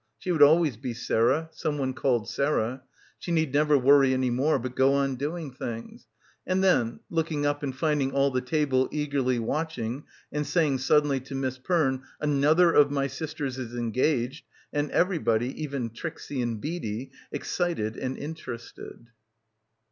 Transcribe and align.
She 0.17 0.31
would 0.31 0.41
always 0.41 0.77
be 0.77 0.95
Sarah, 0.95 1.47
someone 1.51 1.93
called 1.93 2.27
Sarah. 2.27 2.81
She 3.19 3.31
need 3.31 3.53
never 3.53 3.77
worry— 3.77 4.07
284— 4.15 4.45
BACKWATER 4.45 4.47
any 4.47 4.49
more, 4.49 4.57
but 4.57 4.75
go 4.75 4.93
on 4.95 5.15
doing 5.15 5.51
things.... 5.51 6.07
And 6.47 6.63
then 6.63 7.01
looking 7.11 7.45
up 7.45 7.61
and 7.61 7.75
finding 7.77 8.11
all 8.11 8.31
the 8.31 8.41
table 8.41 8.89
eagerly 8.91 9.37
watching 9.37 10.05
and 10.31 10.47
saying 10.47 10.79
suddenly 10.79 11.19
to 11.19 11.35
Miss 11.35 11.59
Perne 11.59 12.01
'another 12.19 12.71
of 12.73 12.89
my 12.89 13.05
sisters 13.05 13.59
is 13.59 13.75
engaged' 13.75 14.47
and 14.73 14.89
every 14.89 15.19
body, 15.19 15.53
even 15.61 15.91
Trixie 15.91 16.41
and 16.41 16.59
Beadie, 16.59 17.11
excited 17.31 17.95
and 17.95 18.17
inter 18.17 18.55
ested. 18.57 19.05